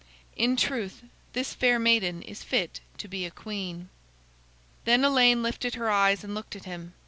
"In 0.35 0.55
truth, 0.55 1.03
this 1.33 1.53
fair 1.53 1.77
maiden 1.77 2.23
is 2.23 2.43
fit 2.43 2.79
to 2.97 3.07
be 3.07 3.23
a 3.23 3.29
queen." 3.29 3.89
Then 4.83 5.05
Elaine 5.05 5.43
lifted 5.43 5.75
her 5.75 5.91
eyes 5.91 6.23
and 6.23 6.33
looked 6.33 6.55
at 6.55 6.65
him. 6.65 6.93